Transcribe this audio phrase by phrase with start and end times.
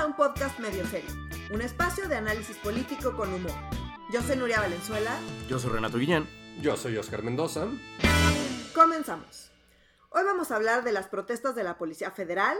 [0.00, 1.10] a un podcast medio serio,
[1.52, 3.52] un espacio de análisis político con humor.
[4.10, 5.20] Yo soy Nuria Valenzuela.
[5.46, 6.26] Yo soy Renato Guillén.
[6.62, 7.66] Yo soy Oscar Mendoza.
[8.74, 9.50] Comenzamos.
[10.08, 12.56] Hoy vamos a hablar de las protestas de la Policía Federal.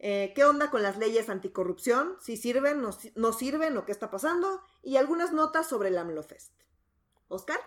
[0.00, 2.16] eh, ¿Qué onda con las leyes anticorrupción?
[2.20, 4.62] Si sirven, no, no sirven o qué está pasando.
[4.82, 6.52] Y algunas notas sobre el AMLOFest.
[7.28, 7.58] ¿Oscar?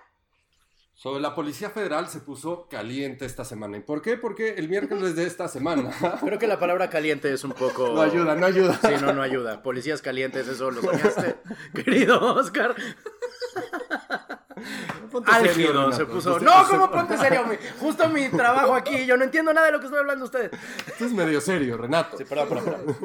[1.02, 3.78] Sobre la Policía Federal se puso caliente esta semana.
[3.78, 4.18] ¿Y por qué?
[4.18, 5.92] Porque el miércoles de esta semana.
[6.20, 7.94] Creo que la palabra caliente es un poco...
[7.94, 8.78] No ayuda, no ayuda.
[8.82, 9.64] Sí, no, no ayuda.
[9.64, 11.38] Policías calientes, eso lo soñaste,
[11.86, 12.76] querido Oscar.
[15.10, 16.38] Ponte serio, Álgido se puso.
[16.42, 17.46] No, ¿cómo ponte serio?
[17.46, 20.52] Mi- Justo mi trabajo aquí, yo no entiendo nada de lo que están hablando ustedes.
[20.86, 22.18] Esto es medio serio, Renato.
[22.18, 22.98] Sí, perdón, perdón.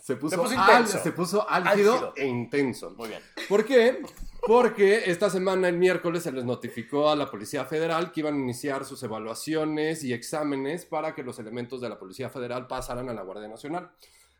[0.00, 2.12] Se puso, Se puso al- se puso álgido, Álgido.
[2.16, 2.90] e intenso.
[2.96, 3.20] Muy bien.
[3.48, 4.00] ¿Por qué?
[4.46, 8.38] Porque esta semana, el miércoles, se les notificó a la Policía Federal que iban a
[8.38, 13.12] iniciar sus evaluaciones y exámenes para que los elementos de la Policía Federal pasaran a
[13.12, 13.90] la Guardia Nacional.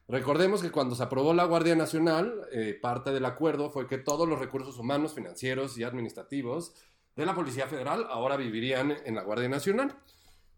[0.07, 4.29] Recordemos que cuando se aprobó la Guardia Nacional, eh, parte del acuerdo fue que todos
[4.29, 6.75] los recursos humanos, financieros y administrativos
[7.17, 9.97] de la Policía Federal ahora vivirían en la Guardia Nacional.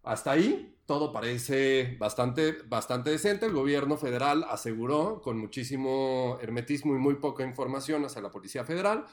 [0.03, 3.47] Hasta ahí todo parece bastante, bastante decente.
[3.47, 9.07] El gobierno federal aseguró con muchísimo hermetismo y muy poca información hacia la Policía Federal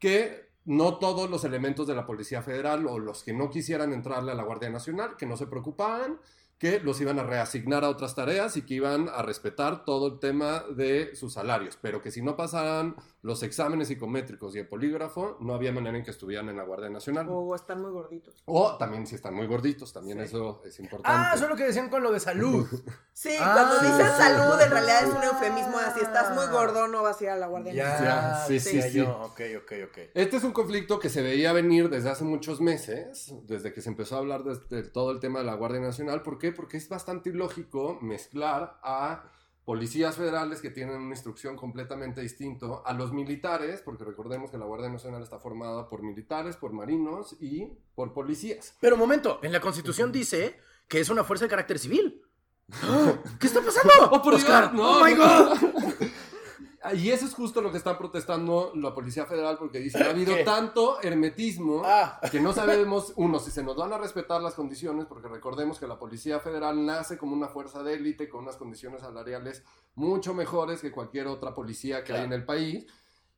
[0.00, 4.32] que no todos los elementos de la Policía Federal o los que no quisieran entrarle
[4.32, 6.18] a la Guardia Nacional, que no se preocupaban,
[6.58, 10.18] que los iban a reasignar a otras tareas y que iban a respetar todo el
[10.18, 15.38] tema de sus salarios, pero que si no pasaran los exámenes psicométricos y el polígrafo,
[15.40, 17.26] no había manera en que estuvieran en la Guardia Nacional.
[17.30, 18.42] O están muy gorditos.
[18.44, 20.24] O también si están muy gorditos, también Sí.
[20.24, 21.18] eso es importante.
[21.18, 22.66] Ah, eso es lo que decían con lo de salud.
[23.20, 23.52] Sí, Ah.
[23.52, 25.76] cuando dices salud, en realidad es un eufemismo.
[25.94, 28.32] Si estás muy gordo, no vas a ir a la Guardia Nacional.
[28.38, 28.92] Ya, sí, sí, sí.
[28.96, 29.10] yo.
[29.20, 29.98] Ok, ok, ok.
[30.14, 33.90] Este es un conflicto que se veía venir desde hace muchos meses, desde que se
[33.90, 36.22] empezó a hablar de, de todo el tema de la Guardia Nacional.
[36.22, 36.50] ¿Por qué?
[36.50, 39.24] Porque es bastante ilógico mezclar a
[39.66, 44.64] policías federales que tienen una instrucción completamente distinto a los militares, porque recordemos que la
[44.64, 48.74] Guardia Nacional está formada por militares, por marinos y por policías.
[48.80, 50.56] Pero momento, en la Constitución dice
[50.88, 52.22] que es una fuerza de carácter civil.
[53.40, 53.92] ¿Qué está pasando?
[54.12, 54.74] ¡Oh, por Oscar, Dios!
[54.82, 54.98] ¡No!
[55.00, 55.14] ¡Oh, my.
[55.14, 56.08] God!
[56.94, 60.34] Y eso es justo lo que está protestando la Policía Federal porque dice, ha habido
[60.34, 60.44] ¿Qué?
[60.44, 62.18] tanto hermetismo Ah.
[62.32, 65.86] que no sabemos, uno, si se nos van a respetar las condiciones, porque recordemos que
[65.86, 69.62] la Policía Federal nace como una fuerza de élite con unas condiciones salariales
[69.94, 72.86] mucho mejores que cualquier otra policía que hay en el país,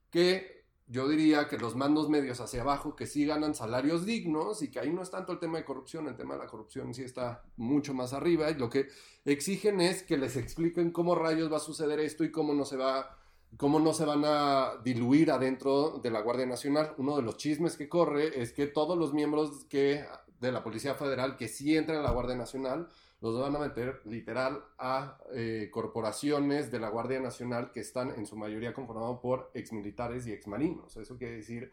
[0.08, 0.61] que
[0.92, 4.78] yo diría que los mandos medios hacia abajo que sí ganan salarios dignos y que
[4.78, 7.42] ahí no es tanto el tema de corrupción, el tema de la corrupción sí está
[7.56, 8.88] mucho más arriba y lo que
[9.24, 12.76] exigen es que les expliquen cómo rayos va a suceder esto y cómo no se
[12.76, 13.16] va
[13.56, 16.94] cómo no se van a diluir adentro de la Guardia Nacional.
[16.98, 20.04] Uno de los chismes que corre es que todos los miembros que,
[20.40, 22.88] de la Policía Federal que sí entran a la Guardia Nacional
[23.22, 28.26] los van a meter literal a eh, corporaciones de la Guardia Nacional que están en
[28.26, 30.96] su mayoría conformados por exmilitares y exmarinos.
[30.96, 31.72] Eso quiere decir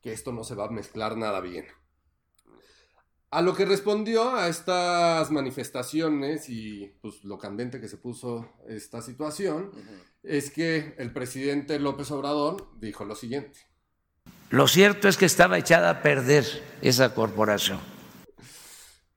[0.00, 1.66] que esto no se va a mezclar nada bien.
[3.30, 9.02] A lo que respondió a estas manifestaciones y pues lo candente que se puso esta
[9.02, 9.72] situación,
[10.22, 13.58] es que el presidente López Obrador dijo lo siguiente.
[14.50, 16.44] Lo cierto es que estaba echada a perder
[16.80, 17.93] esa corporación.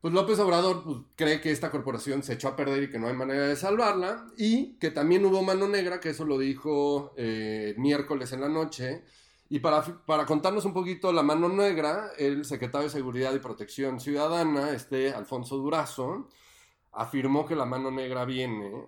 [0.07, 3.07] Pues López Obrador pues, cree que esta corporación se echó a perder y que no
[3.07, 7.75] hay manera de salvarla y que también hubo mano negra, que eso lo dijo eh,
[7.77, 9.03] miércoles en la noche.
[9.49, 13.99] Y para, para contarnos un poquito la mano negra, el secretario de Seguridad y Protección
[13.99, 16.29] Ciudadana, este Alfonso Durazo,
[16.93, 18.87] afirmó que la mano negra viene,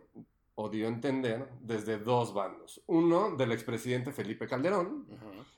[0.56, 2.82] o dio a entender, desde dos bandos.
[2.88, 5.06] Uno del expresidente Felipe Calderón,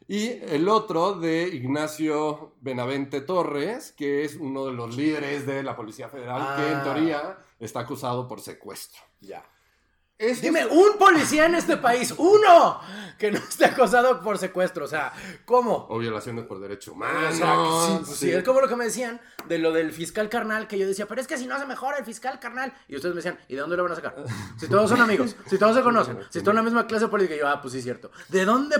[0.07, 5.75] y el otro de Ignacio Benavente Torres, que es uno de los líderes de la
[5.75, 6.83] Policía Federal, que en Ah.
[6.83, 9.01] teoría está acusado por secuestro.
[9.21, 9.43] Ya.
[10.21, 12.79] Esto Dime, es- un policía en este país, uno,
[13.17, 14.85] que no esté acosado por secuestro.
[14.85, 15.13] O sea,
[15.45, 15.87] ¿cómo?
[15.89, 17.31] O violaciones por derecho O humano.
[17.31, 18.31] sea, que sí, pues sí, sí.
[18.31, 21.19] es como lo que me decían de lo del fiscal carnal, que yo decía, pero
[21.21, 22.73] es que si no se mejora el fiscal carnal.
[22.87, 24.15] Y ustedes me decían, ¿y de dónde lo van a sacar?
[24.59, 27.35] Si todos son amigos, si todos se conocen, si están en la misma clase política.
[27.35, 28.11] Y yo, ah, pues sí, es cierto.
[28.29, 28.75] ¿De dónde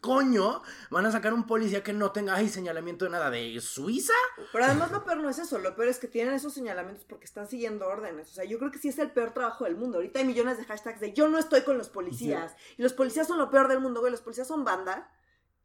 [0.00, 3.30] coño van a sacar un policía que no tenga ay, señalamiento de nada?
[3.30, 4.12] ¿De Suiza?
[4.52, 7.24] Pero además lo peor no es eso, lo peor es que tienen esos señalamientos porque
[7.24, 8.30] están siguiendo órdenes.
[8.30, 9.98] O sea, yo creo que sí es el peor trabajo del mundo.
[9.98, 12.54] Ahorita hay millones de hashtags de yo no estoy con los policías.
[12.78, 14.10] Y los policías son lo peor del mundo, güey.
[14.12, 15.10] Los policías son banda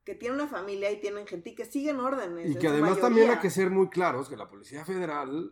[0.03, 2.49] que tienen una familia y tienen gente y que siguen órdenes.
[2.51, 5.51] Y que además también hay que ser muy claros que la Policía Federal,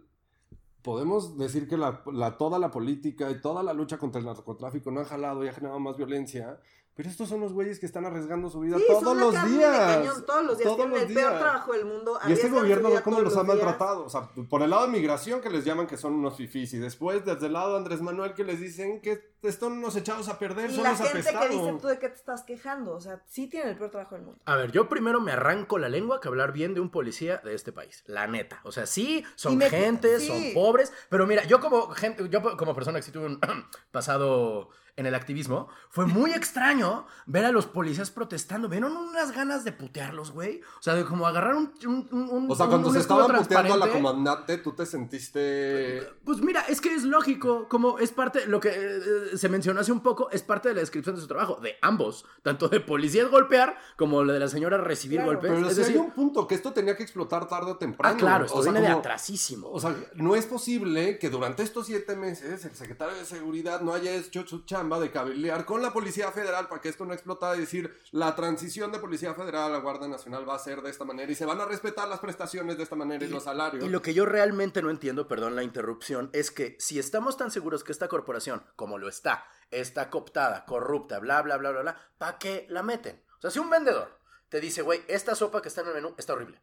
[0.82, 4.92] podemos decir que la, la- toda la política y toda la lucha contra el narcotráfico
[4.92, 6.60] no ha jalado y ha generado más violencia,
[6.96, 9.96] Pero estos son los güeyes que están arriesgando su vida Sí, son todos los días.
[9.96, 10.76] cañón, todos los días.
[10.76, 12.20] Todos el peor trabajo del mundo.
[12.28, 14.06] Y este gobierno, ¿cómo los ha maltratado?
[14.06, 16.72] O sea, por el lado de migración, que les llaman que son unos fifís.
[16.74, 20.30] Y después, desde el lado de Andrés Manuel, que les dicen que están unos echados
[20.30, 22.94] a perder, Y son la los gente que dice, ¿tú de qué te estás quejando?
[22.94, 24.40] O sea, sí tienen el peor trabajo del mundo.
[24.46, 27.56] A ver, yo primero me arranco la lengua que hablar bien de un policía de
[27.56, 28.04] este país.
[28.06, 28.62] La neta.
[28.64, 30.28] O sea, sí, son me- gentes, sí.
[30.28, 30.94] son pobres.
[31.10, 33.40] Pero mira, yo como gente, yo como persona que sí tuve un
[33.92, 38.70] pasado en el activismo, fue muy extraño ver a los policías protestando.
[38.70, 40.62] ¿Vieron unas ganas de putearlos, güey?
[40.80, 41.74] O sea, de como agarrar un.
[41.86, 46.08] un- un- O sea, cuando un se estaban puteando a la comandante, tú te sentiste...
[46.24, 49.92] Pues mira, es que es lógico, como es parte, lo que eh, se mencionó hace
[49.92, 53.30] un poco, es parte de la descripción de su trabajo, de ambos, tanto de policías
[53.30, 55.52] golpear como la de la señora recibir Claro, golpes.
[55.52, 58.16] Pero es decir, hay un punto, que esto tenía que explotar tarde o temprano.
[58.16, 59.70] ah, claro, esto O sea, viene de atrasísimo.
[59.72, 63.94] O sea, no es posible que durante estos siete meses el secretario de Seguridad no
[63.94, 67.56] haya hecho su chamba de cabildear con la Policía Federal para que esto no explotara
[67.56, 70.90] y decir la transición de Policía Federal a la Guardia Nacional va a ser de
[70.90, 73.84] esta manera y se van a respetar las prestaciones de esta manera y, los salarios.
[73.86, 77.50] Y lo que yo realmente no entiendo, perdón la interrupción, es que si estamos tan
[77.52, 81.98] seguros que esta corporación, como lo está, está cooptada, corrupta, bla, bla, bla, bla, bla,
[82.18, 83.22] ¿para qué la meten?
[83.38, 84.20] O sea, si un vendedor
[84.50, 86.62] te dice, güey, esta sopa que está en el menú está horrible.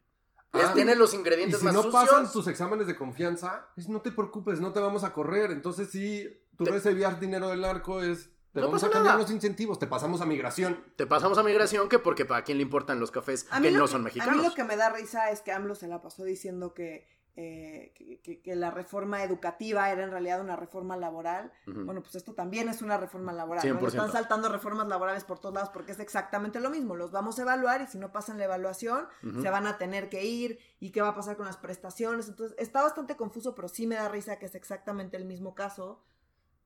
[0.53, 2.03] Es- Ah, tiene los Y ingredientes si más no sucios.
[2.09, 5.49] pasan tus exámenes de confianza, pues no te preocupes, no te vamos a correr.
[5.51, 6.27] Entonces, si
[6.63, 8.29] tú Te- recibías dinero del narco, es.
[8.53, 9.23] Te No vamos pasa a cambiar nada.
[9.23, 10.83] los incentivos, te pasamos a migración.
[10.97, 13.79] Te pasamos a migración, que porque para quién le importan los cafés A que lo
[13.79, 14.35] no que- son A mexicanos.
[14.35, 17.93] mí lo que me da risa es que AMLO se la pasó diciendo que, eh,
[17.95, 21.53] que, que- que la reforma educativa era en realidad una reforma laboral.
[21.65, 23.65] Bueno, pues esto también es una reforma laboral.
[23.65, 23.73] ¿no?
[23.75, 23.87] Le 100%.
[23.87, 26.97] están saltando reformas laborales por todos lados porque es exactamente lo mismo.
[26.97, 29.07] Los vamos a evaluar y si no pasan la evaluación,
[29.41, 30.59] se van a tener que ir.
[30.81, 32.27] ¿Y qué va a pasar con las prestaciones?
[32.27, 36.03] Entonces, está bastante confuso, pero sí me da risa que es exactamente el mismo caso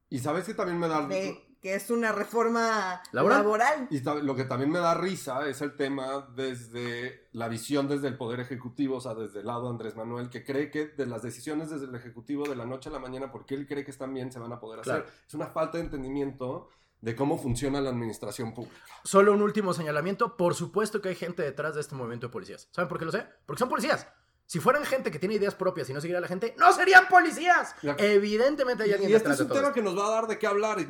[0.09, 1.05] Y sabes que también me da.
[1.07, 3.39] de que es una reforma ¿Laboral?
[3.39, 3.87] laboral.
[3.89, 8.17] Y lo que también me da risa es el tema desde la visión desde el
[8.17, 11.23] Poder Ejecutivo, o sea, desde el lado de Andrés Manuel, que cree que de las
[11.23, 14.13] decisiones desde el Ejecutivo de la noche a la mañana, porque él cree que están
[14.13, 15.07] bien, se van a poder hacer.
[15.27, 16.69] Es una falta de entendimiento
[17.01, 18.75] de cómo funciona la administración pública.
[19.03, 20.37] Solo un último señalamiento.
[20.37, 22.69] Por supuesto que hay gente detrás de este movimiento de policías.
[22.71, 23.25] ¿Saben por qué lo sé?
[23.47, 24.07] Porque son policías.
[24.47, 27.07] Si fueran gente que tiene ideas propias y no seguiría a la gente, ¡no serían
[27.07, 27.75] policías!
[27.97, 29.73] Evidentemente hay alguien Y este es un tema esto.
[29.73, 30.79] que nos va a dar de qué hablar.
[30.79, 30.87] Y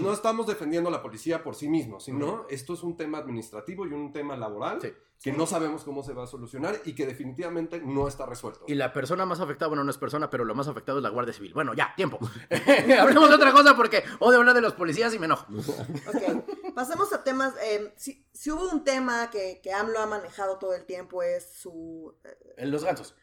[0.00, 3.86] no, estamos defendiendo a la policía por sí mismo, sino esto es un tema administrativo
[3.86, 4.92] y un tema laboral Sí.
[5.22, 8.64] Que no sabemos cómo se va a solucionar y que definitivamente no está resuelto.
[8.66, 11.10] Y la persona más afectada, bueno, no es persona, pero lo más afectado es la
[11.10, 11.54] Guardia Civil.
[11.54, 12.18] Bueno, ya, tiempo.
[13.00, 15.46] Hablemos de otra cosa porque odio hablar de los policías y me enojo.
[16.08, 17.54] Ok, pasemos a temas.
[17.62, 21.52] eh, si, si hubo un tema que, que AMLO ha manejado todo el tiempo es
[21.52, 22.14] su.
[22.24, 23.14] eh, En los gansos.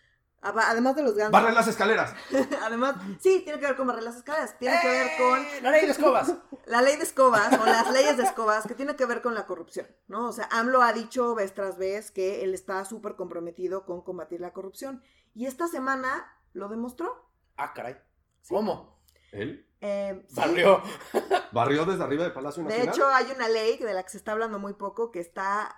[0.42, 1.32] Aba- además de los gansos.
[1.32, 2.14] Barren las escaleras.
[2.64, 4.58] además, sí, tiene que ver con barrer las escaleras.
[4.58, 5.62] Tiene que ver con ¡Eh!
[5.62, 6.34] La ley de escobas.
[6.66, 9.46] la ley de escobas o las leyes de escobas que tiene que ver con la
[9.48, 10.28] corrupción, ¿no?
[10.30, 14.40] O sea, AMLO ha dicho vez tras vez que él está súper comprometido con combatir
[14.42, 15.02] la corrupción.
[15.36, 17.30] Y esta semana lo demostró.
[17.58, 17.98] Ah, caray.
[18.48, 19.00] ¿Cómo?
[19.32, 20.36] Él Eh, sí.
[20.36, 20.82] Barrio.
[21.52, 22.94] barrió desde arriba de Palacio De Nacional.
[22.96, 25.76] hecho, hay una ley de la que se está hablando muy poco que está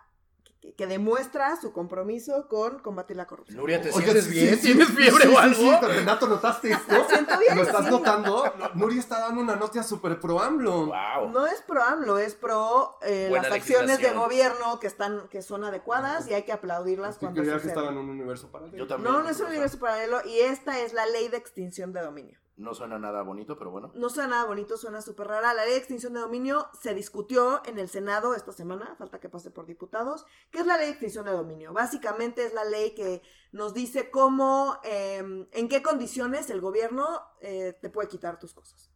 [0.61, 3.57] que, que demuestra su compromiso con combatir la corrupción.
[3.57, 4.55] Nuria, ¿te Oye, sientes sí, bien?
[4.55, 5.55] sí, ¿Tienes sí, fiebre sí, o sí, algo?
[5.61, 6.95] Sí, Renato, ¿notaste esto?
[7.39, 7.91] Bien, ¿Lo estás sí.
[7.91, 8.53] notando?
[8.59, 10.85] No, Nuria está dando una nota súper pro AMLO.
[10.87, 11.29] Wow.
[11.31, 15.63] No es pro AMLO, es pro eh, las acciones de gobierno que están que son
[15.63, 17.77] adecuadas y hay que aplaudirlas Yo cuando creía que suceden.
[17.77, 18.77] estaba en un universo paralelo.
[18.77, 19.11] Yo también.
[19.11, 22.37] No, no es un universo paralelo y esta es la ley de extinción de dominio.
[22.57, 23.91] No suena nada bonito, pero bueno.
[23.95, 25.53] No suena nada bonito, suena súper rara.
[25.53, 29.29] La ley de extinción de dominio se discutió en el Senado esta semana, falta que
[29.29, 30.25] pase por diputados.
[30.51, 31.73] ¿Qué es la ley de extinción de dominio?
[31.73, 33.21] Básicamente es la ley que
[33.51, 38.91] nos dice cómo, eh, en qué condiciones el gobierno eh, te puede quitar tus cosas.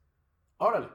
[0.57, 0.89] Órale.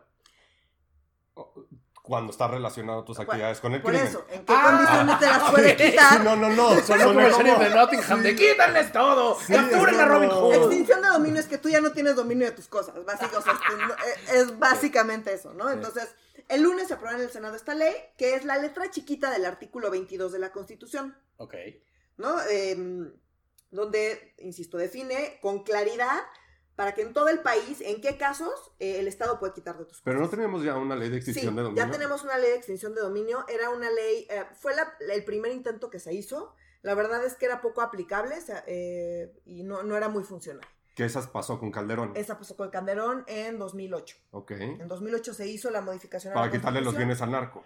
[2.10, 4.08] Cuando está relacionado tus actividades con el Por crimen.
[4.08, 5.76] eso, ¿en qué Ah, condiciones te las puede ok.
[5.90, 6.24] quitar?
[6.24, 6.70] No, no, no.
[6.70, 9.38] Sonó sonó como el sheriff como- de Nottingham de quítanles todo.
[9.40, 10.54] Sí, Capturen a Robin Hood.
[10.54, 13.42] Extinción de dominio es que tú ya no tienes dominio de tus cosas, básicamente, o
[13.42, 13.58] sea,
[14.24, 15.70] es, es básicamente eso, ¿no?
[15.70, 16.08] Entonces,
[16.48, 19.46] el lunes se aprobó en el Senado esta ley, que es la letra chiquita del
[19.46, 21.54] artículo 22 de la Constitución, Ok.
[22.16, 22.42] ¿no?
[22.50, 23.12] Em,
[23.70, 26.18] donde, insisto, define con claridad
[26.80, 29.84] para que en todo el país, en qué casos eh, el Estado puede quitar de
[29.84, 30.02] tus cosas.
[30.02, 31.84] Pero no teníamos ya una ley de Sí, extinción de dominio.
[31.84, 33.44] ya tenemos una ley de extinción de dominio.
[33.48, 36.54] Era una ley, eh, fue la- el primer intento que se hizo.
[36.80, 38.34] La verdad es que era poco aplicable
[38.66, 40.66] eh, y no, no era muy funcional.
[40.94, 42.12] Que esas pasó con Calderón.
[42.16, 44.16] Esa pasó con Calderón en 2008.
[44.30, 44.52] Ok.
[44.52, 47.62] En 2008 se hizo la modificación a Para la quitarle los bienes al narco.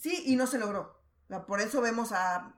[0.00, 0.98] Sí, y no se logró.
[1.46, 2.54] Por eso vemos a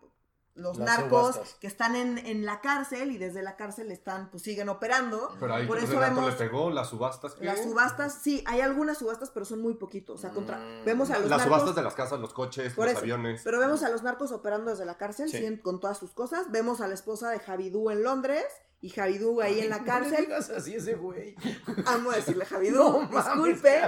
[0.57, 1.57] los Las narcos subastas.
[1.61, 5.35] que están en, en la cárcel y desde la cárcel están, pues siguen operando.
[5.39, 7.35] Pero ahí Por eso vemos le pegó las subastas.
[7.35, 7.45] ¿qué?
[7.45, 10.19] las subastas, sí, hay algunas subastas, pero son muy poquitos.
[10.19, 10.85] O sea, contra, Mm.
[10.85, 11.47] vemos a los Las narcos.
[11.59, 13.01] subastas de las casas, los coches, Por los eso.
[13.03, 13.43] aviones.
[13.45, 15.59] Pero vemos a los narcos operando desde la cárcel, Sí.
[15.61, 16.51] con todas sus cosas.
[16.51, 18.45] Vemos a la esposa de Javidú en Londres
[18.87, 20.27] y Javidú ahí en la No cárcel.
[20.27, 21.35] digas así a ese güey.
[21.87, 23.81] Amo decirle Javidú, No disculpe.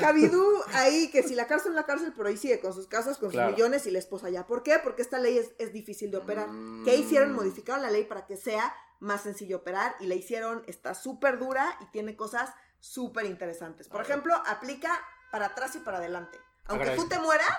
[0.00, 3.18] Javidú ahí, que si la cárcel en la cárcel, pero ahí sigue con sus casas,
[3.18, 3.50] con Claro.
[3.50, 4.46] sus millones y la esposa allá.
[4.46, 4.78] ¿Por qué?
[4.82, 6.48] Porque esta ley es, es difícil de operar.
[6.48, 6.84] Mm.
[6.84, 7.32] ¿Qué hicieron?
[7.32, 11.76] Modificaron la ley para que sea más sencillo operar y la hicieron, está súper dura
[11.80, 13.88] y tiene cosas súper interesantes.
[13.88, 14.98] Por A ejemplo, aplica
[15.30, 16.38] para atrás y para adelante.
[16.66, 17.58] Aunque tú te mueras,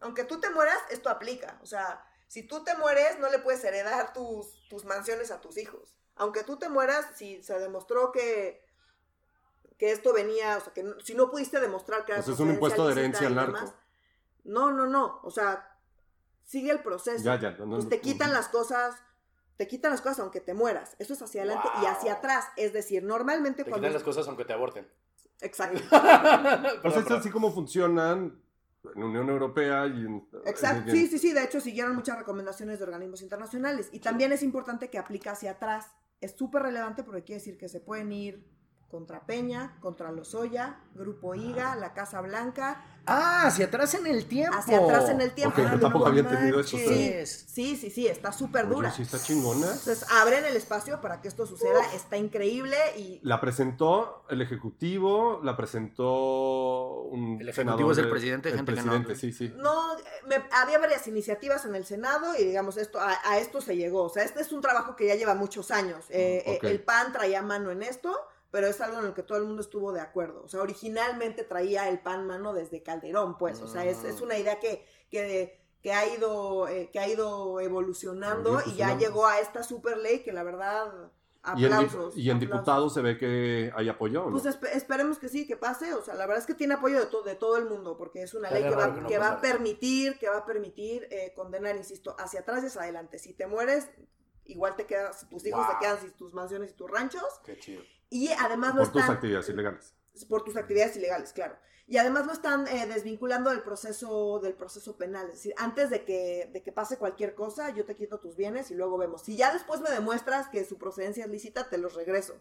[0.00, 1.58] aunque tú te mueras, esto aplica.
[1.62, 5.56] O sea, si tú te mueres, no le puedes heredar tus, tus mansiones a tus
[5.58, 5.96] hijos.
[6.14, 8.64] Aunque tú te mueras, si se demostró que,
[9.78, 12.34] que esto venía, o sea, que no- si no pudiste demostrar que era O sea,
[12.34, 13.74] es un impuesto de herencia al narco.
[14.44, 15.20] No, no, no.
[15.22, 15.76] O sea,
[16.44, 17.22] sigue el proceso.
[17.24, 17.52] Ya, ya.
[17.52, 18.02] no, no, Pues te no.
[18.02, 18.96] quitan las cosas,
[19.56, 20.96] te quitan las cosas aunque te mueras.
[20.98, 22.46] Eso es hacia adelante y hacia atrás.
[22.56, 23.86] Es decir, normalmente Te cuando...
[23.86, 24.90] quitan las cosas aunque te aborten.
[25.40, 25.78] Exacto.
[25.90, 27.20] Pues Perdón, es perdón.
[27.20, 28.42] así como funcionan
[28.94, 30.28] en Unión Europea y en...
[30.46, 33.88] Exacto, sí, sí, sí, de hecho siguieron muchas recomendaciones de organismos internacionales.
[33.92, 35.86] Y también es importante que aplique hacia atrás.
[36.20, 38.57] Es súper relevante porque quiere decir que se pueden ir
[38.90, 44.54] contra Peña, contra Lozoya, Grupo IGA, la Casa Blanca, Ah, hacia atrás en el tiempo.
[44.54, 45.58] hacia atrás en el tiempo.
[45.62, 47.44] Ok, yo tampoco había entendido manches.
[47.48, 48.90] Sí, sí, sí, está súper Oye, dura.
[48.90, 49.66] sí está chingona.
[49.66, 55.40] Entonces abren el espacio para que esto suceda, está increíble y La presentó el Ejecutivo,
[55.42, 59.14] la presentó un El Ejecutivo senador es el de- presidente, el gente que no- presidente,
[59.16, 59.52] sí, sí.
[59.56, 63.76] No, me- había varias iniciativas en el Senado y digamos, esto, a, a esto se
[63.76, 64.02] llegó.
[64.04, 66.04] O sea, este es un trabajo que ya lleva muchos años.
[66.10, 68.14] Eh, Mm, eh, el PAN traía mano en esto,
[68.50, 70.42] pero es algo en lo que todo el mundo estuvo de acuerdo.
[70.44, 73.60] O sea, originalmente traía el PAN mano desde Calderón, pues.
[73.60, 77.60] O sea, es, es una idea que, que, que ha ido, eh, que ha ido
[77.60, 80.92] evolucionando y ya una- llegó a esta super ley que la verdad,
[81.56, 82.16] Y en, aplausos.
[82.16, 82.40] y en aplausos.
[82.40, 84.40] diputados se ve que hay apoyo, ¿o ¿no?
[84.40, 85.92] Pues espe- esperemos que sí, que pase.
[85.94, 88.22] O sea, la verdad es que tiene apoyo de, to- de todo el mundo, porque
[88.22, 91.06] es una ley que va, que no que va a permitir, que va a permitir
[91.10, 93.18] eh, condenar, insisto, hacia atrás y hacia adelante.
[93.18, 93.88] Si te mueres,
[94.48, 95.74] igual te quedas, tus hijos Wow.
[95.78, 97.40] te quedan sin tus mansiones y tus ranchos.
[97.44, 97.82] Qué chido.
[98.10, 99.94] Y además no por tus están actividades ilegales.
[100.28, 101.56] por tus actividades ilegales, claro.
[101.86, 105.26] Y además lo están eh, desvinculando del proceso, del proceso penal.
[105.28, 108.70] Es decir, antes de que, de que pase cualquier cosa, yo te quito tus bienes
[108.70, 109.22] y luego vemos.
[109.22, 112.34] Si ya después me demuestras que su procedencia es lícita, te los regreso.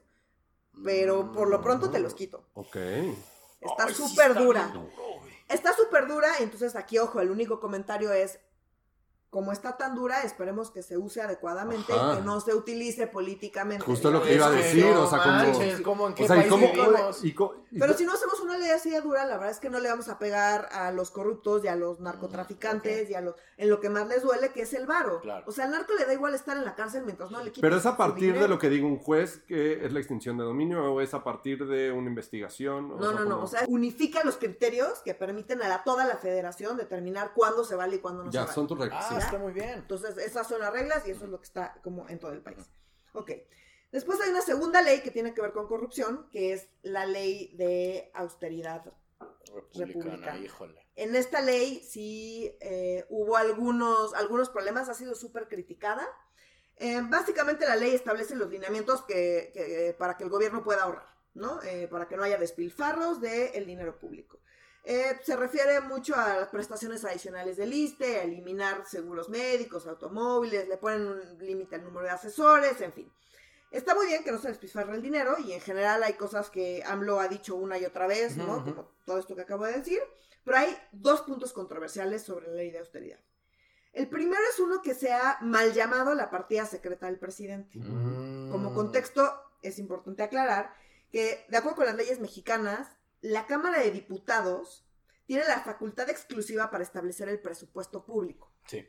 [0.83, 2.45] Pero por lo pronto te los quito.
[2.55, 2.75] Ok.
[3.61, 4.71] Está sí súper dura.
[5.47, 8.39] Está súper dura, entonces aquí, ojo, el único comentario es,
[9.29, 12.13] como está tan dura, esperemos que se use adecuadamente Ajá.
[12.13, 13.83] y que no se utilice políticamente.
[13.83, 15.31] Justo lo que iba a decir, no o sea, como...
[15.33, 16.23] manches, ¿cómo en qué
[17.37, 19.79] o Pero si no hacemos una ley así de dura, la verdad es que no
[19.79, 23.69] le vamos a pegar a los corruptos y a los narcotraficantes y a los en
[23.69, 25.19] lo que más les duele, que es el varo.
[25.19, 25.43] Claro.
[25.47, 27.61] O sea, al narco le da igual estar en la cárcel mientras no le quiten
[27.61, 30.43] Pero es a partir de lo que diga un juez que es la extinción de
[30.43, 32.89] dominio o es a partir de una investigación.
[32.89, 33.31] No, no, no.
[33.31, 37.63] como- O sea, unifica los criterios que permiten a la- toda la federación determinar cuándo
[37.63, 38.53] se vale y cuándo no se ya, vale.
[38.53, 39.05] son tus reglas.
[39.09, 39.69] Ah, está muy bien.
[39.69, 42.41] Entonces, esas son las reglas y eso es lo que está como en todo el
[42.41, 42.69] país.
[43.13, 43.31] Ok.
[43.91, 47.55] Después hay una segunda ley que tiene que ver con corrupción, que es la ley
[47.55, 48.83] de austeridad.
[49.47, 50.39] Republicana, Republicana.
[50.39, 50.87] híjole.
[50.95, 56.07] En esta ley sí eh, hubo algunos, algunos problemas, ha sido súper criticada.
[56.75, 61.07] Eh, básicamente la ley establece los lineamientos que, que- para que el gobierno pueda ahorrar,
[61.33, 61.61] ¿no?
[61.63, 64.39] Eh, para que no haya despilfarros del dinero público.
[64.89, 70.65] Eh, se refiere mucho a las prestaciones adicionales del ISTE, a eliminar seguros médicos, automóviles,
[70.69, 73.11] le ponen un límite al número de asesores, en fin.
[73.69, 76.83] Está muy bien que no se despilfarre el dinero y en general hay cosas que
[76.85, 78.45] AMLO ha dicho una y otra vez, ¿no?
[78.45, 78.75] Ujú, ujú.
[78.75, 79.99] Como todo esto que acabo de decir.
[80.45, 83.19] Pero hay dos puntos controversiales sobre la ley de austeridad.
[83.91, 87.77] El primero es uno que se ha mal llamado la partida secreta del presidente.
[87.77, 88.51] Mm.
[88.51, 90.73] Como contexto, es importante aclarar
[91.11, 92.87] que, de acuerdo con las leyes mexicanas,
[93.21, 94.85] la Cámara de Diputados
[95.25, 98.51] tiene la facultad exclusiva para establecer el presupuesto público.
[98.67, 98.85] Sí.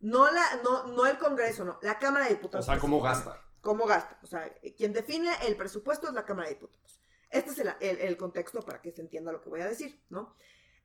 [0.00, 2.66] No, la, no, no el Congreso, no, la Cámara de O Diputados.
[2.66, 3.42] sea, ¿cómo gasta?
[3.62, 4.18] cómo gasta.
[4.22, 7.00] O sea, quien define el presupuesto es la Cámara de Diputados.
[7.30, 10.00] Este es el, el- el contexto para que se entienda lo que voy a decir,
[10.08, 10.36] ¿no?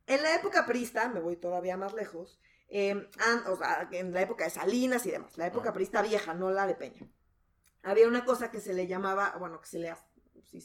[0.08, 2.40] En la época prista, me voy todavía más lejos,
[2.70, 5.74] eh, an- o sea, en la época de Salinas y demás, la época Ah.
[5.74, 7.08] prista vieja, no la de Peña,
[7.84, 9.94] había una cosa que se le llamaba, bueno, que se le,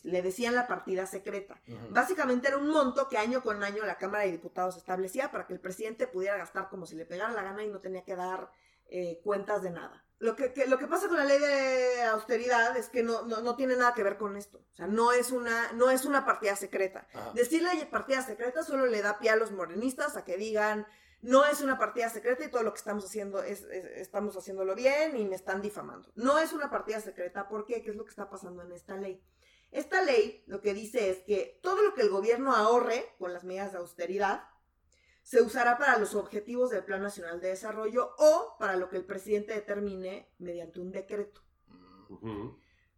[0.05, 1.61] le decían la partida secreta.
[1.69, 1.89] Ujú.
[1.91, 5.53] Básicamente era un monto que año con año la Cámara de Diputados establecía para que
[5.55, 8.51] el presidente pudiera gastar como si le pegara la gana y no tenía que dar
[8.89, 10.03] eh, cuentas de nada.
[10.19, 13.41] Lo que, que- lo que pasa con la ley de austeridad es que no, no,
[13.43, 14.59] no tiene nada que ver con esto.
[14.73, 17.07] O sea, no es una, no es una partida secreta.
[17.35, 20.87] Decirle partida secreta solo le da pie a los morenistas a que digan,
[21.21, 24.75] no es una partida secreta y todo lo que estamos haciendo es, es- estamos haciéndolo
[24.75, 26.11] bien y me están difamando.
[26.15, 27.83] No es una partida secreta, ¿por qué?
[27.83, 29.21] ¿Qué es lo que está pasando en esta ley?
[29.71, 33.45] Esta ley lo que dice es que todo lo que el gobierno ahorre con las
[33.45, 34.45] medidas de austeridad
[35.23, 39.05] se usará para los objetivos del Plan Nacional de Desarrollo o para lo que el
[39.05, 41.43] presidente determine mediante un decreto.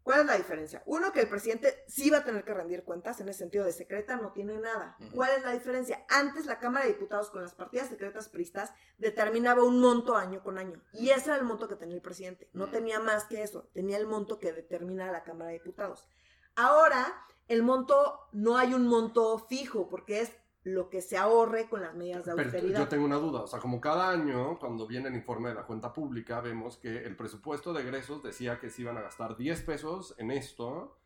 [0.03, 0.83] ¿Cuál es la diferencia?
[0.87, 3.73] Uno, que el presidente sí va a tener que rendir cuentas, en el sentido de
[3.73, 4.97] secreta no tiene nada.
[5.15, 6.05] ¿Cuál es la diferencia?
[6.09, 10.57] Antes la Cámara de Diputados con las partidas secretas pristas determinaba un monto año con
[10.57, 10.83] año.
[10.95, 12.49] Y ese era el monto que tenía el presidente.
[12.55, 13.69] No tenía más que eso.
[13.75, 16.09] Tenía el monto que determina la Cámara de Diputados.
[16.59, 17.15] Ahora,
[17.47, 20.33] el monto, no hay un monto fijo, porque es
[20.65, 22.79] lo que se ahorre con las medidas de Pero austeridad.
[22.81, 25.65] yo tengo una duda, o sea, como cada año, cuando viene el informe de la
[25.65, 29.63] cuenta pública, vemos que el presupuesto de egresos decía que se iban a gastar 10
[29.63, 30.99] pesos en esto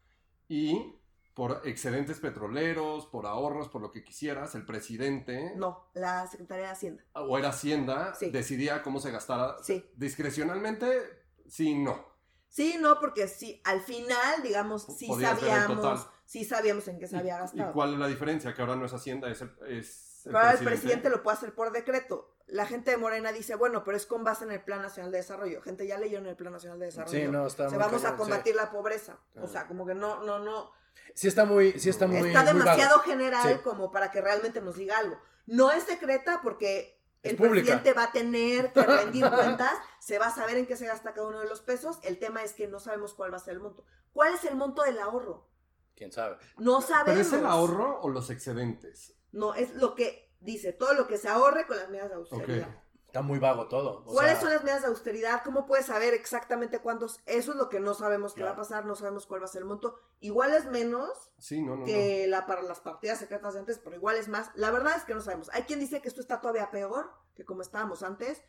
[0.48, 0.96] y
[1.34, 6.72] por excedentes petroleros, por ahorros, por lo que quisieras, el presidente No, la Secretaría de
[6.72, 7.04] Hacienda.
[7.14, 8.30] o era Hacienda Sí.
[8.30, 9.84] decidía cómo se gastara Sí.
[9.96, 12.11] discrecionalmente, sí, no.
[12.52, 17.16] Sí, no, porque sí, al final, digamos, sí Podías sabíamos, sí sabíamos en qué se
[17.16, 17.72] había ¿Y gastado.
[17.72, 18.52] cuál es la diferencia?
[18.54, 21.38] Que ahora no es Hacienda, es el, es el Pero ahora el presidente lo puede
[21.38, 22.28] hacer por decreto.
[22.48, 25.16] La gente de Morena dice, bueno, pero es con base en el Plan Nacional de
[25.16, 25.62] Desarrollo.
[25.62, 27.18] Gente ya leyó en el Plan Nacional de Desarrollo.
[27.18, 28.16] Sí, no, está Se muy vamos a sí.
[28.16, 29.18] combatir la pobreza.
[29.32, 29.48] Claro.
[29.48, 30.70] O sea, como que no, no, no.
[31.14, 33.60] Sí está muy, sí está muy Está muy demasiado general Sí.
[33.64, 35.18] como para que realmente nos diga algo.
[35.46, 37.66] No es secreta porque el pública.
[37.66, 41.14] presidente va a tener que rendir cuentas, se va a saber en qué se gasta
[41.14, 41.98] cada uno de los pesos.
[42.02, 43.84] El tema es que no sabemos cuál va a ser el monto.
[44.12, 45.48] ¿Cuál es el monto del ahorro?
[45.94, 46.36] ¿Quién sabe?
[46.58, 47.04] No sabemos.
[47.06, 49.14] ¿Pero es el ahorro o los excedentes?
[49.30, 52.82] No, es lo que dice, todo lo que se ahorre con las medidas de austeridad.
[53.12, 53.98] Está muy vago todo.
[53.98, 55.42] o ¿Cuáles sea, son las medidas de austeridad?
[55.44, 57.20] ¿Cómo puedes saber exactamente cuántos?
[57.26, 58.52] Eso es lo que no sabemos qué Claro.
[58.52, 59.98] va a pasar, no sabemos cuál va a ser el monto.
[60.20, 63.96] Igual es menos Sí, no, no, que la para las partidas secretas de antes, pero
[63.96, 64.50] igual es más.
[64.54, 65.50] La verdad es que no sabemos.
[65.52, 68.40] Hay quien dice que esto está todavía peor que como estábamos antes.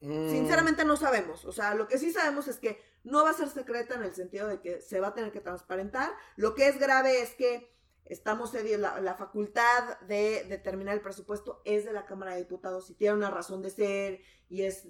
[0.00, 1.44] mm, Sinceramente no sabemos.
[1.44, 4.14] O sea, lo que sí sabemos es que no va a ser secreta en el
[4.14, 6.10] sentido de que se va a tener que transparentar.
[6.36, 7.70] Lo que es grave es que
[8.06, 12.94] estamos la, la facultad de determinar el presupuesto es de la Cámara de Diputados y
[12.94, 14.88] tiene una razón de ser y es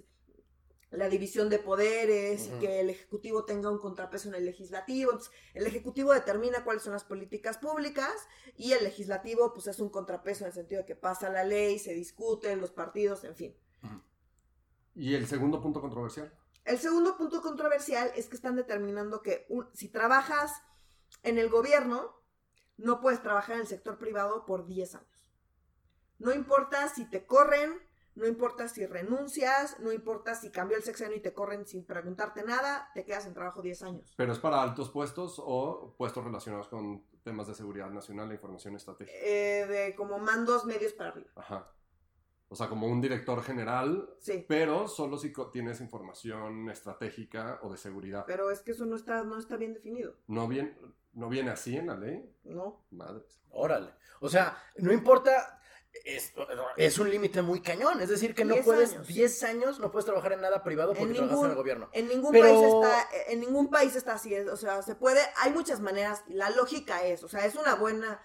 [0.90, 5.12] la división de poderes y que el Ejecutivo tenga un contrapeso en el Legislativo.
[5.12, 8.12] Entonces, el Ejecutivo determina cuáles son las políticas públicas
[8.57, 11.79] y el Legislativo pues es un contrapeso en el sentido de que pasa la ley,
[11.79, 13.57] se discuten los partidos, en fin.
[14.94, 16.31] ¿Y el segundo punto controversial?
[16.64, 20.53] El segundo punto controversial es que están determinando que un- si trabajas
[21.22, 22.21] en el gobierno,
[22.76, 25.32] no puedes trabajar en el sector privado por 10 años.
[26.18, 27.80] No importa si te corren,
[28.14, 32.44] no importa si renuncias, no importa si cambió el sexenio y te corren sin preguntarte
[32.44, 34.14] nada, te quedas en trabajo 10 años.
[34.16, 38.76] ¿Pero es para altos puestos o puestos relacionados con temas de seguridad nacional e información
[38.76, 39.18] estratégica?
[39.18, 41.30] Eh, de como mandos medios para arriba.
[41.37, 41.72] Ajá.
[42.52, 47.70] O sea, como un director general, Sí, pero solo si co- tienes información estratégica o
[47.72, 48.24] de seguridad.
[48.26, 50.76] pero es que eso no está, no está bien definido, ¿No viene,
[51.14, 52.22] ¿No viene así en la ley?
[52.44, 52.84] ¿no?
[52.90, 53.40] Madres.
[53.50, 53.90] Órale.
[54.20, 55.58] O sea, no importa.
[56.04, 56.32] Es,
[56.78, 58.00] es un límite muy cañón.
[58.00, 58.92] Es decir, que no 10 puedes.
[58.94, 59.06] años.
[59.08, 61.88] 10 años no puedes trabajar en nada privado porque En trabajas ningún- en el gobierno.
[61.92, 65.52] En ningún Pero- país está, en ningún país está así, o sea, se puede, hay
[65.52, 68.22] muchas maneras, la lógica es, o sea, es una buena,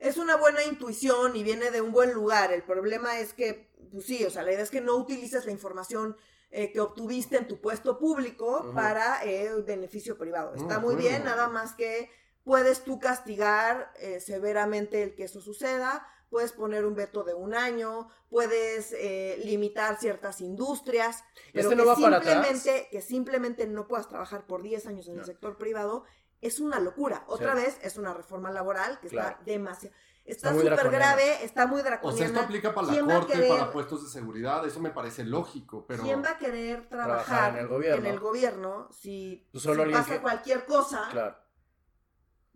[0.00, 2.52] es una buena intuición y viene de un buen lugar.
[2.52, 5.52] El problema es que, pues sí, o sea, la idea es que no utilices la
[5.52, 6.16] información
[6.50, 10.52] eh, que obtuviste en tu puesto público para eh, beneficio privado.
[10.56, 12.10] Mm, Está de muy bien, nada más que
[12.42, 17.54] puedes tú castigar eh, severamente el que eso suceda, puedes poner un veto de un
[17.54, 22.32] año, puedes eh, limitar ciertas industrias, pero Este no que, va para atrás.
[22.34, 25.20] simplemente, que simplemente no puedas trabajar por 10 años en No.
[25.20, 26.04] el sector privado
[26.40, 27.24] es una locura.
[27.26, 27.62] Otra Sí.
[27.62, 29.30] vez es una reforma laboral que Claro.
[29.30, 29.94] está demasiado...
[30.24, 30.98] Está súper draconiana.
[30.98, 32.26] grave, está muy O sea, draconiana.
[32.26, 34.90] esto aplica para la ¿Quién va a corte, querer- para puestos de seguridad, eso me
[34.90, 36.02] parece lógico, pero...
[36.04, 38.06] ¿Quién va a querer Trabajar trabajar, en el gobierno?
[38.06, 41.08] en el gobierno si, Pues solo si pasa que- cualquier cosa?
[41.10, 41.36] Claro.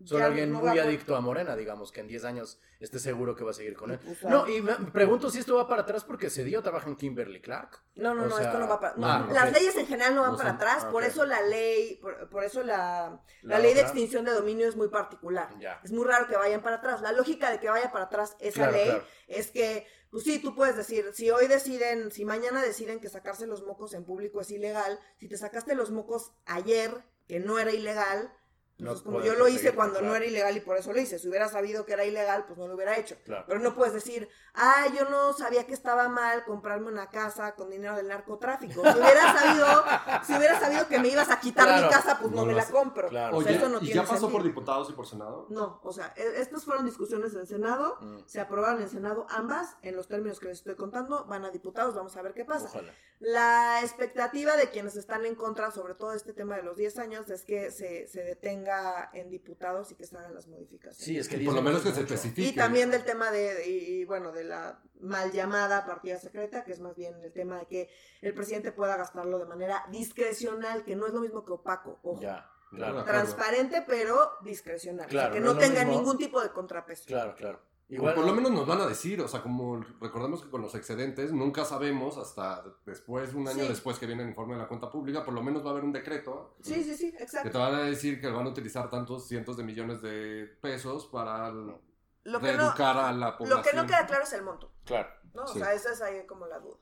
[0.04, 3.44] Solo alguien no muy adicto a Morena, digamos, que en 10 años esté seguro que
[3.44, 4.00] va a seguir con él.
[4.11, 6.96] O sea, No, y me pregunto si esto va para atrás porque Cedillo trabaja en
[6.96, 7.80] Kimberly Clark.
[7.94, 8.96] No, no, O no, sea, esto no va para...
[8.96, 11.24] no, ah, Las leyes en general no van No para son- atrás, ah, por eso
[11.24, 14.88] la ley, por, por eso la, la La ley de extinción de dominio es muy
[14.88, 15.48] particular.
[15.61, 15.80] Ya.
[15.85, 17.00] Es muy raro que vayan para atrás.
[17.00, 19.04] La lógica de que vaya para atrás esa Claro, ley claro.
[19.28, 23.46] es que, pues sí, tú puedes decir, si hoy deciden, si mañana deciden que sacarse
[23.46, 26.90] los mocos en público es ilegal, si te sacaste los mocos ayer,
[27.26, 28.30] que no era ilegal,
[28.77, 31.21] No Entonces, como yo lo hice cuando no era ilegal y por eso lo hice.
[31.21, 33.17] Si hubiera sabido que era ilegal, pues no lo hubiera hecho.
[33.25, 33.45] Claro.
[33.47, 37.71] Pero no puedes decir, ah, yo no sabía que estaba mal comprarme una casa con
[37.71, 38.83] dinero del narcotráfico.
[38.83, 39.85] Si hubiera sabido,
[40.27, 41.87] si hubiera sabido que me ibas a quitar Claro.
[41.87, 43.09] mi casa, pues no, No me la compro.
[43.09, 43.37] Claro.
[43.37, 44.33] O sea, Oye, eso no ¿y tiene ya pasó sentido.
[44.33, 45.47] por diputados y por senado?
[45.51, 48.19] No, o sea, e- estas fueron discusiones en Senado, Mm.
[48.27, 51.51] se aprobaron en el Senado ambas, en los términos que les estoy contando, van a
[51.51, 52.67] diputados, vamos a ver qué pasa.
[52.67, 52.93] Ojalá.
[53.21, 57.31] La expectativa de quienes están en contra, sobre todo este tema de los 10 años,
[57.31, 58.63] es que se, se detenga
[59.12, 61.05] en diputados y que se hagan las modificaciones.
[61.05, 62.48] Sí, es que Por lo menos que se especifique.
[62.48, 66.81] Y también del tema de, y, bueno, de la mal llamada partida secreta, que es
[66.81, 67.90] más bien el tema de que
[68.22, 72.20] el presidente pueda gastarlo de manera discrecional, que no es lo mismo que opaco, ojo.
[72.20, 73.05] Ya, Claro.
[73.05, 73.05] claro.
[73.05, 75.07] Transparente, pero discrecional.
[75.07, 75.98] o sea, Claro, que no tenga mismo.
[76.00, 77.05] ningún tipo de contrapeso.
[77.07, 77.61] Claro, claro.
[77.90, 80.49] O Igual por no- lo menos nos van a decir, o sea, como recordemos que
[80.51, 83.68] con los excedentes nunca sabemos hasta después, un año Sí.
[83.68, 85.85] después que viene el informe de la cuenta pública, por lo menos va a haber
[85.85, 87.51] un decreto Sí, sí, sí, que exacto.
[87.51, 91.51] te van a decir que van a utilizar tantos cientos de millones de pesos para
[91.51, 93.49] Lo que, no, a la población.
[93.59, 95.09] lo que no queda claro es el monto, Claro.
[95.35, 95.47] ¿no?
[95.47, 95.61] Sí.
[95.61, 96.79] O sea, esa es ahí como la duda.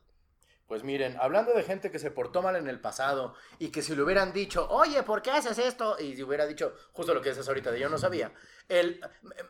[0.67, 3.95] Pues miren, hablando de gente que se portó mal en el pasado y que si
[3.95, 5.97] le hubieran dicho, oye, ¿por qué haces esto?
[5.99, 8.33] Y si hubiera dicho justo lo que dices ahorita de yo no sabía.
[8.69, 9.01] El,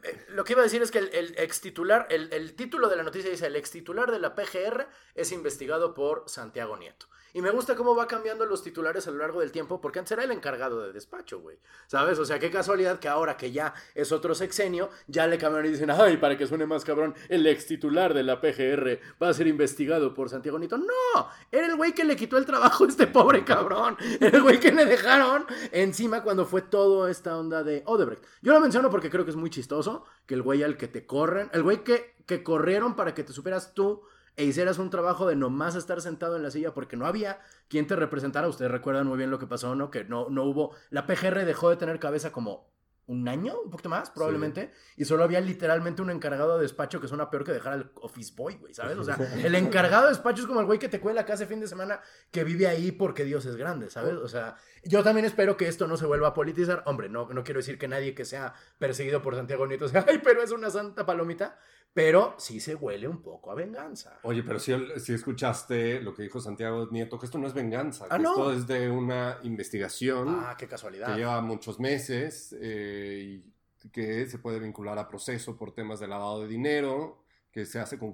[0.02, 2.96] eh, lo que iba a decir es que el, el titular, el, el título de
[2.96, 7.06] la noticia dice, el ex titular de la PGR es investigado por Santiago Nieto.
[7.34, 10.12] Y me gusta cómo va cambiando los titulares a lo largo del tiempo, porque antes
[10.12, 11.58] era el encargado de despacho, güey.
[11.86, 12.18] ¿Sabes?
[12.18, 15.72] O sea, qué casualidad que ahora que ya es otro sexenio, ya le cambiaron y
[15.72, 19.34] dicen, ay, para que suene más cabrón, el ex titular de la PGR va a
[19.34, 20.76] ser investigado por Santiago Nieto.
[20.76, 23.96] No, era el güey que le quitó el trabajo a este pobre cabrón.
[24.20, 28.24] Era el güey que le dejaron encima cuando fue toda esta onda de Odebrecht.
[28.42, 31.06] Yo lo menciono porque creo que es muy chistoso que el güey al que te
[31.06, 34.02] corren, el güey que, que corrieron para que te superas tú
[34.36, 37.86] e hicieras un trabajo de nomás estar sentado en la silla porque no había quien
[37.86, 38.48] te representara.
[38.48, 39.90] Ustedes recuerdan muy bien lo que pasó, ¿no?
[39.90, 40.74] Que no, no hubo.
[40.90, 42.72] La PGR dejó de tener cabeza como
[43.06, 47.08] un año, un poquito más, probablemente, y solo había literalmente un encargado de despacho que
[47.08, 48.96] suena peor que dejar al office boy, güey, ¿sabes?
[48.96, 51.60] O sea, el encargado de despacho es como el güey que te cuela casa fin
[51.60, 54.14] de semana que vive ahí porque Dios es grande, ¿sabes?
[54.14, 56.84] O sea, yo también espero que esto no se vuelva a politizar.
[56.86, 60.20] Hombre, no, no quiero decir que nadie que sea perseguido por Santiago Nieto sea, ay,
[60.22, 61.58] pero es una santa palomita,
[61.94, 64.18] pero sí se huele un poco a venganza.
[64.22, 68.06] Oye, pero si, si escuchaste lo que dijo Santiago Nieto, que esto no es venganza,
[68.08, 68.30] Ah, que ¿no?
[68.30, 71.08] esto es de una investigación Ah, qué casualidad.
[71.08, 73.42] que lleva muchos meses eh,
[73.84, 77.18] y que se puede vincular a proceso por temas de lavado de dinero,
[77.50, 78.12] que se hace con,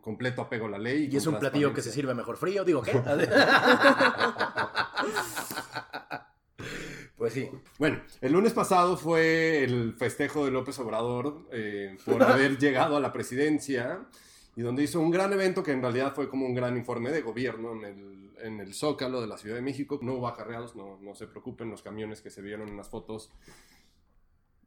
[0.00, 1.08] completo apego a la ley.
[1.12, 2.92] Y es con un platillo que se sirve mejor frío, digo, ¿qué?
[7.16, 7.48] pues sí.
[7.78, 13.00] Bueno, el lunes pasado fue el festejo de López Obrador eh, por haber llegado a
[13.00, 14.06] la presidencia
[14.54, 17.22] y donde hizo un gran evento que en realidad fue como un gran informe de
[17.22, 19.98] gobierno en el, en el Zócalo de la Ciudad de México.
[20.02, 23.30] No hubo acarreados, no, no se preocupen, los camiones que se vieron en las fotos.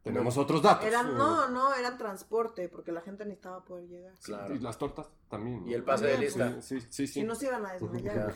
[0.03, 0.85] Tenemos otros datos.
[0.85, 4.13] Eran, no, no, eran transporte, porque la gente necesitaba poder llegar.
[4.23, 4.55] Claro.
[4.55, 5.63] Y las tortas también.
[5.63, 5.69] ¿no?
[5.69, 6.61] Y el pase de lista.
[6.61, 7.07] Sí, sí, sí.
[7.07, 7.13] sí.
[7.19, 8.33] Si no se iban a desmayar.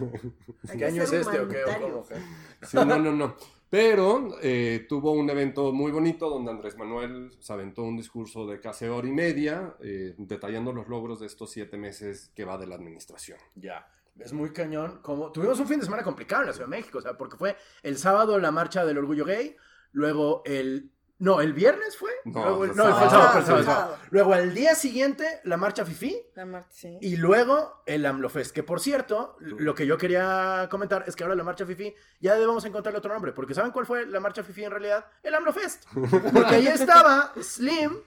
[0.78, 1.64] ¿Qué año es este o qué?
[1.64, 1.92] ¿O humanitarios.
[1.92, 2.06] cómo?
[2.08, 2.66] qué?
[2.66, 3.36] Sí, no, no, no.
[3.74, 8.60] Pero eh, tuvo un evento muy bonito donde Andrés Manuel se aventó un discurso de
[8.60, 12.68] casi hora y media eh, detallando los logros de estos siete meses que va de
[12.68, 13.40] la administración.
[13.56, 13.88] Ya.
[14.20, 15.00] Es muy cañón.
[15.02, 17.36] Como tuvimos un fin de semana complicado en la Ciudad de México, o sea, porque
[17.36, 19.56] fue el sábado la marcha del orgullo gay,
[19.92, 20.93] luego el
[21.24, 22.12] no, el viernes fue.
[22.26, 23.40] No, Luego el- no, fue el sábado.
[23.60, 23.98] el sábado.
[24.12, 26.98] Luego al día siguiente la marcha Fifi La Marta, sí.
[27.02, 31.36] y luego el AMLOFest, que por cierto, lo que yo quería comentar es que ahora
[31.36, 34.64] la marcha Fifi ya debemos encontrarle otro nombre, porque ¿saben cuál fue la marcha Fifi
[34.66, 35.06] en realidad?
[35.24, 35.86] El AMLOFest.
[36.34, 37.98] Porque ahí estaba Slim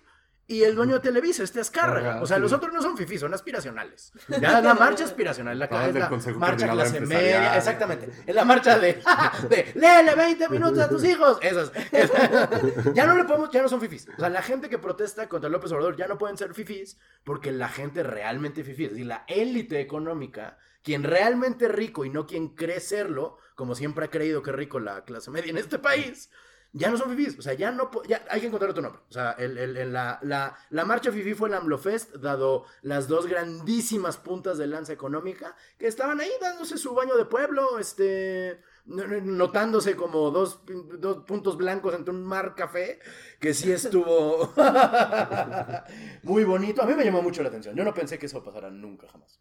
[0.49, 2.11] y el dueño de Televisa, este Azcárraga.
[2.13, 2.43] Ajá, O sea, sí.
[2.43, 4.13] los otros no son fifís, son aspiracionales.
[4.41, 8.09] Ya la marcha aspiracional, la, Ah, es la marcha clase media, exactamente.
[8.27, 9.01] Es la marcha de,
[9.49, 11.39] de léele 20 minutos a tus hijos.
[11.43, 11.73] Esas.
[11.93, 12.51] esas.
[12.95, 14.09] Ya no le podemos, ya no son fifís.
[14.17, 17.51] O sea, la gente que protesta contra López Obrador ya no pueden ser fifís porque
[17.51, 22.27] la gente realmente fifí, es decir, la élite económica, quien realmente es rico y no
[22.27, 25.79] quien cree serlo, como siempre ha creído que es rico la clase media en este
[25.81, 26.31] país,
[26.79, 27.91] ya no son fifís, o sea, ya no
[28.29, 29.01] hay que encontrar otro nombre.
[29.09, 34.59] O sea, la, la- la marcha fifí fue el AMLOFest, dado las dos grandísimas puntas
[34.59, 39.97] de lanza económica que estaban ahí dándose su baño de pueblo, este, no- no- notándose
[39.97, 40.61] como dos,
[40.99, 42.99] dos puntos blancos entre un mar café,
[43.41, 44.53] que sí estuvo
[46.25, 46.83] muy bonito.
[46.83, 47.75] A mí me llamó mucho la atención.
[47.75, 49.41] Yo no pensé que eso pasara nunca jamás.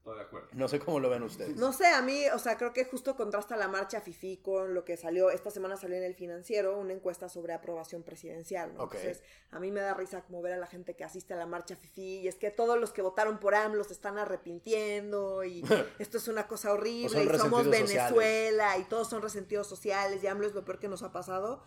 [0.00, 0.48] Estoy de acuerdo.
[0.52, 1.56] No sé cómo lo ven ustedes.
[1.56, 4.82] No sé, a mí, o sea, creo que justo contrasta la marcha FIFI con lo
[4.82, 8.84] que salió, esta semana salió en el financiero, una encuesta sobre aprobación presidencial, ¿no?
[8.84, 8.94] Ok.
[8.94, 11.44] Entonces, a mí me da risa como ver a la gente que asiste a la
[11.44, 15.62] marcha FIFI y es que todos los que votaron por AMLO se están arrepintiendo y
[15.98, 20.46] esto es una cosa horrible y somos Venezuela y todos son resentidos sociales y AMLO
[20.46, 21.62] es lo peor que nos ha pasado.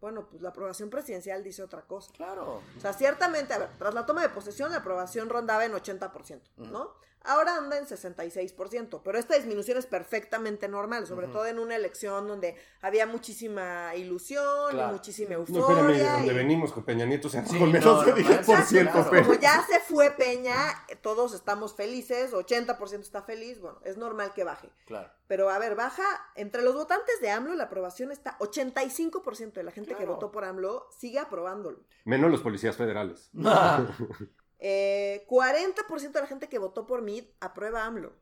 [0.00, 2.12] Bueno, pues la aprobación presidencial dice otra cosa.
[2.12, 2.60] Claro.
[2.76, 6.40] O sea, ciertamente, a ver, tras la toma de posesión, la aprobación rondaba en 80%,
[6.56, 6.94] ¿no?
[7.24, 12.26] Ahora anda en 66%, pero esta disminución es perfectamente normal, sobre todo en una elección
[12.28, 14.90] donde había muchísima ilusión Claro.
[14.90, 15.66] y muchísima No, euforia.
[15.68, 18.28] espérame, de donde y- venimos con Peña Nieto se Sí, con menos no, de no,
[18.28, 19.08] 10%, claro.
[19.10, 19.26] pero...
[19.26, 20.54] Como ya se fue Peña,
[21.02, 24.70] todos estamos felices, 80% está feliz, bueno, es normal que baje.
[24.86, 25.10] Claro.
[25.26, 26.04] Pero a ver, baja,
[26.36, 30.44] entre los votantes de AMLO la aprobación está 85% de la gente que votó por
[30.44, 31.80] AMLO sigue aprobándolo.
[32.04, 33.30] Menos los policías federales.
[34.58, 38.12] Eh, 40% de la gente que votó por MID aprueba AMLO.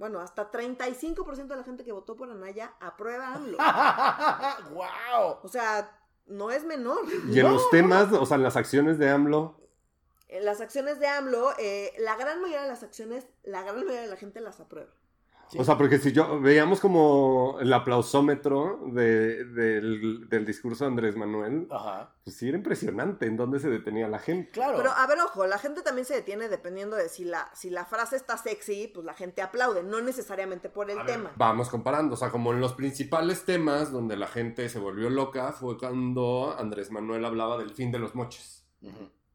[0.00, 3.58] Bueno, hasta 35% de la gente que votó por Anaya aprueba AMLO.
[4.72, 5.40] ¡Wow!
[5.42, 5.94] O sea,
[6.26, 7.00] no es menor.
[7.28, 9.60] Y en los temas, o sea, en las acciones de AMLO,
[10.28, 14.00] En las acciones de AMLO, eh, la gran mayoría de las acciones, la gran mayoría
[14.00, 14.90] de la gente las aprueba.
[15.58, 21.16] O sea, porque si yo veíamos como el aplausómetro de- del, del discurso de Andrés
[21.16, 22.14] Manuel, Ajá.
[22.24, 24.50] pues sí era impresionante en dónde se detenía la gente.
[24.52, 24.76] Claro.
[24.76, 27.84] Pero a ver, ojo, la gente también se detiene dependiendo de si la, si la
[27.84, 31.32] frase está sexy, pues la gente aplaude, no necesariamente por el A ver, tema.
[31.36, 35.52] Vamos comparando, o sea, como en los principales temas donde la gente se volvió loca
[35.52, 38.66] fue cuando Andrés Manuel hablaba del fin de los moches.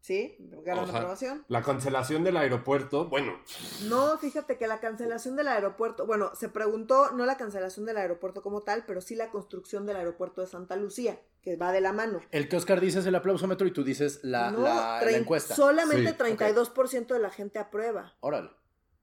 [0.06, 0.36] ¿Sí?
[0.40, 1.44] Gran O sea, aprobación.
[1.48, 3.40] La cancelación del aeropuerto, bueno,
[3.86, 8.44] No, fíjate que la cancelación del aeropuerto, bueno, se preguntó no la cancelación del aeropuerto
[8.44, 11.92] como tal, pero sí la construcción del aeropuerto de Santa Lucía, que va de la
[11.92, 12.20] mano.
[12.30, 15.22] El que Oscar dice es el aplausómetro y tú dices la, No, la- la trein-
[15.22, 15.56] encuesta.
[15.56, 18.14] Solamente Sí, 32% de la gente aprueba.
[18.20, 18.52] Órale.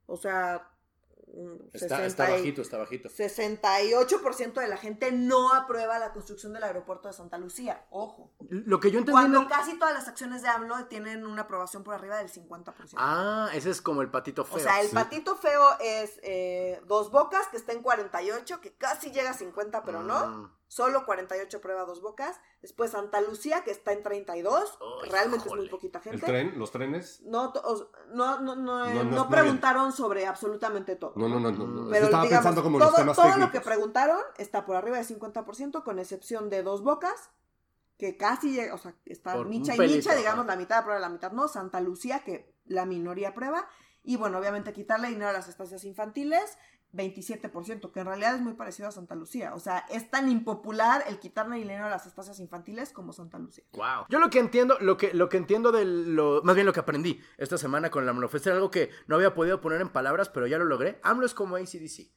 [0.06, 0.70] O sea,
[1.72, 3.08] Está, 60 está y- bajito, está bajito.
[3.08, 7.84] 68% de la gente no aprueba la construcción del aeropuerto de Santa Lucía.
[7.90, 8.30] Ojo.
[8.48, 9.18] Lo que yo entendí.
[9.20, 12.94] en Cuando casi todas las acciones de AMLO tienen una aprobación por arriba del 50%.
[12.96, 14.58] Ah, ese es como el patito o feo.
[14.58, 14.94] sea, el sí.
[14.94, 19.82] patito feo es eh, Dos Bocas, que está en 48, que casi llega a 50,
[19.84, 20.52] pero no.
[20.72, 22.40] Solo 48 prueba Dos Bocas.
[22.62, 24.78] Después Santa Lucía, que está en 32.
[25.04, 26.24] Ay, Realmente es muy poquita el gente.
[26.24, 27.20] tren, los trenes.
[27.26, 31.12] No, to- os- no, no, no, eh, No, no no preguntaron sobre absolutamente todo.
[31.16, 31.66] No, no, no, no.
[31.66, 31.90] no.
[31.90, 33.46] Pero Estaba digamos, pensando como todo, los temas todo técnicos.
[33.48, 37.28] lo que preguntaron está por arriba del 50%, con excepción de dos bocas,
[37.98, 40.98] que casi llega, o sea, está Por micha y pelito, micha, digamos, la mitad aprueba,
[41.00, 41.48] la mitad no.
[41.48, 43.68] Santa Lucía, que la minoría aprueba.
[44.04, 46.56] Y bueno, obviamente quitarle dinero a las estancias infantiles,
[46.92, 49.54] 27%, que en realidad es muy parecido a Santa Lucía.
[49.54, 53.64] O sea, es tan impopular el quitarle dinero a las estancias infantiles como Santa Lucía.
[53.72, 54.06] Wow.
[54.08, 56.80] Yo lo que entiendo, lo que, lo que entiendo de lo, más bien lo que
[56.80, 60.28] aprendí esta semana con la AMLOFest era algo que no había podido poner en palabras,
[60.28, 61.00] pero ya lo logré.
[61.02, 62.10] AMLO es como ACDC.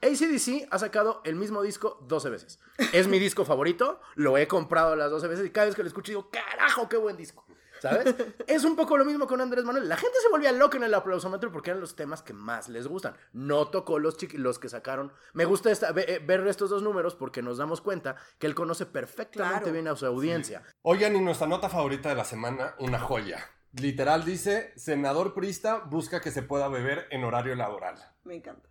[0.00, 2.60] ACDC ha sacado el mismo disco 12 veces.
[2.92, 5.88] Es mi disco favorito, lo he comprado las 12 veces y cada vez que lo
[5.88, 7.44] escucho digo, carajo, qué buen disco.
[7.80, 8.14] ¿Sabes?
[8.46, 9.88] es un poco lo mismo con Andrés Manuel.
[9.88, 12.86] La gente se volvía loca en el aplausómetro porque eran los temas que más les
[12.86, 13.14] gustan.
[13.32, 15.12] No tocó los, chiqui- los que sacaron.
[15.32, 18.54] Me gusta esta- ve- eh, ver estos dos números porque nos damos cuenta que él
[18.54, 19.72] conoce perfectamente Claro.
[19.72, 20.62] bien a su audiencia.
[20.82, 23.38] Oigan, y nuestra nota favorita de la semana, una joya.
[23.72, 27.96] Literal dice, senador prista busca que se pueda beber en horario laboral.
[28.24, 28.68] Me encanta.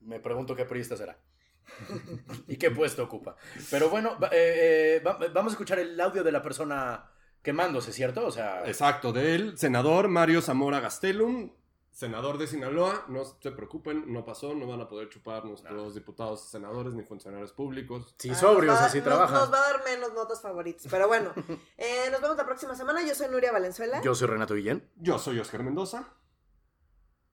[0.00, 1.18] Me pregunto qué periodista será.
[2.46, 3.36] ¿Y qué puesto ocupa?
[3.70, 7.10] Pero bueno, eh, eh, va- vamos a escuchar el audio de la persona
[7.44, 8.26] quemándose, ¿cierto?
[8.26, 11.52] O sea, Exacto, de él, senador Mario Zamora Gastelum,
[11.92, 16.48] senador de Sinaloa, no se preocupen, no pasó, no van a poder chupar nuestros diputados,
[16.50, 18.16] senadores ni funcionarios públicos.
[18.18, 19.36] si Ah, sobrios va- así nos- trabajan.
[19.38, 20.88] Nos va a dar menos notas favoritas.
[20.90, 21.32] Pero bueno,
[21.78, 23.06] eh, nos vemos la próxima semana.
[23.06, 24.00] Yo soy Nuria Valenzuela.
[24.02, 24.90] Yo soy Renato Guillén.
[24.96, 26.08] Yo soy Oscar Mendoza.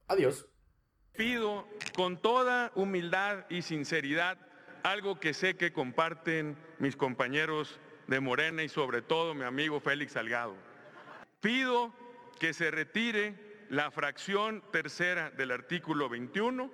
[0.07, 0.45] Adiós.
[1.13, 4.37] Pido con toda humildad y sinceridad
[4.83, 7.79] algo que sé que comparten mis compañeros
[8.11, 10.53] de Morena y sobre todo mi amigo Félix Salgado.
[11.39, 11.93] Pido
[12.39, 13.35] que se retire
[13.69, 16.69] la fracción tercera del artículo 21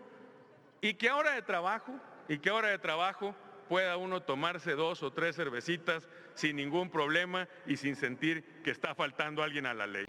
[0.82, 1.94] y que ahora de trabajo
[2.28, 3.36] y que ahora de trabajo
[3.70, 8.96] pueda uno tomarse dos o tres cervecitas sin ningún problema y sin sentir que está
[8.96, 10.08] faltando alguien a la ley.